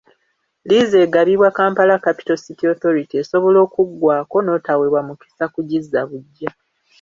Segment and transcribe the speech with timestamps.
[0.67, 6.49] Liizi egabibwa Kampala Capital City Authority esobola okuggwako n'otaweebwa mukisa kugizza buggya.